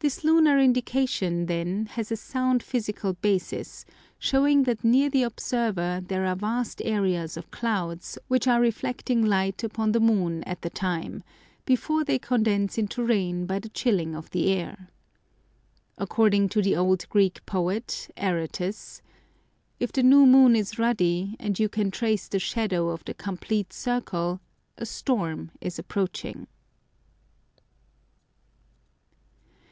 [0.00, 3.84] This lunar indication, then, has a sound physical basis,
[4.16, 9.64] showing that near the observer there are vast areas of clouds, which are reflecting light
[9.64, 11.24] upon the moon at the time,
[11.64, 14.88] before they condense into rain by the chilling of the air.
[15.98, 19.02] According to the old Greek poet, Aratus:
[19.80, 23.72] "If the new moon is ruddy, and you can trace the shadow of the complete
[23.72, 24.38] circle,
[24.76, 26.46] a storm is approaching."